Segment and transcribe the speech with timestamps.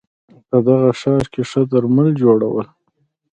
[0.49, 2.67] په دغه ښار کې ښه درمل جوړول